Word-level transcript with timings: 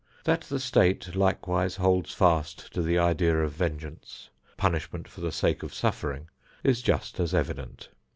That 0.23 0.41
the 0.41 0.59
State 0.59 1.15
likewise 1.15 1.75
holds 1.75 2.11
fast 2.11 2.73
to 2.73 2.81
the 2.81 2.97
idea 2.97 3.37
of 3.37 3.51
vengeance, 3.51 4.31
punishment 4.57 5.07
for 5.07 5.21
the 5.21 5.31
sake 5.31 5.61
of 5.61 5.75
suffering, 5.75 6.27
is 6.63 6.81
just 6.81 7.19
as 7.19 7.35
evident. 7.35 7.89